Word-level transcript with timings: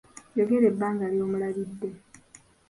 Yogera 0.37 0.65
ebbanga 0.71 1.05
ly'omulabidde. 1.13 1.89